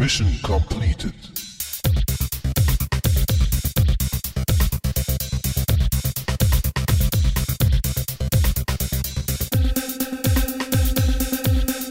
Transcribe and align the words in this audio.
Mission 0.00 0.32
completed. 0.42 1.12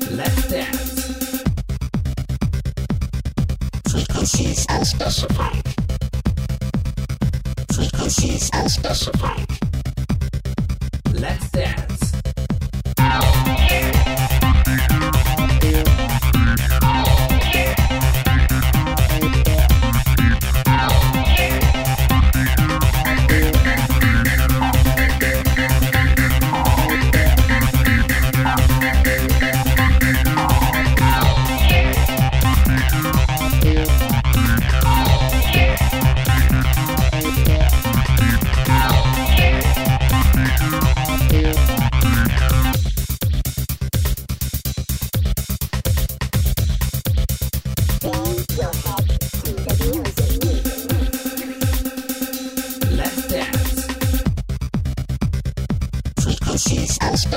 Let's 0.09 0.47
dance. 0.49 1.43
Frequencies 3.91 4.65
unspecified. 4.71 5.63
Frequencies 7.71 8.49
unspecified. 8.55 9.47
Let's 11.13 11.51
dance. 11.51 11.78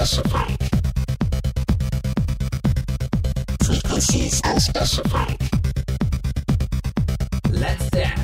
Unspecified. 0.03 0.58
Frequencies 3.64 4.41
unspecified. 4.45 5.39
Let's 7.53 7.91
dance. 7.91 8.21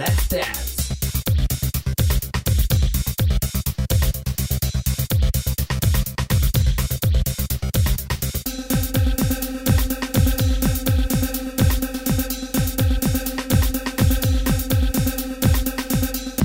Let's 0.00 0.28
dance. 0.28 0.70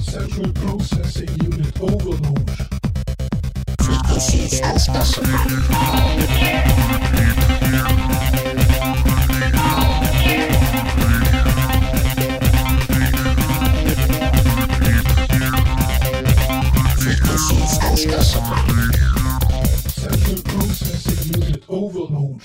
Central 0.03 0.51
Processing 0.51 1.54
Discussable. 18.05 18.93
Central 19.89 20.43
processing 20.43 21.41
unit 21.41 21.63
overload. 21.67 22.39